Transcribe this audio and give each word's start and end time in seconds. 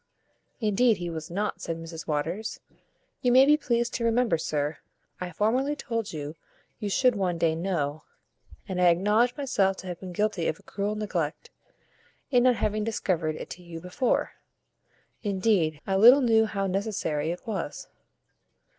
"Indeed 0.59 0.97
he 0.97 1.11
was 1.11 1.29
not," 1.29 1.61
said 1.61 1.77
Mrs 1.77 2.07
Waters. 2.07 2.59
"You 3.21 3.31
may 3.31 3.45
be 3.45 3.55
pleased 3.55 3.93
to 3.93 4.03
remember, 4.03 4.35
sir, 4.35 4.79
I 5.19 5.31
formerly 5.31 5.75
told 5.75 6.11
you, 6.11 6.33
you 6.79 6.89
should 6.89 7.15
one 7.15 7.37
day 7.37 7.53
know; 7.53 8.01
and 8.67 8.81
I 8.81 8.87
acknowledge 8.87 9.37
myself 9.37 9.77
to 9.77 9.87
have 9.89 9.99
been 9.99 10.11
guilty 10.11 10.47
of 10.47 10.57
a 10.59 10.63
cruel 10.63 10.95
neglect, 10.95 11.51
in 12.31 12.41
not 12.41 12.55
having 12.55 12.83
discovered 12.83 13.35
it 13.35 13.51
to 13.51 13.61
you 13.61 13.79
before. 13.79 14.31
Indeed, 15.21 15.79
I 15.85 15.95
little 15.97 16.21
knew 16.21 16.47
how 16.47 16.65
necessary 16.65 17.29
it 17.29 17.45
was." 17.45 17.87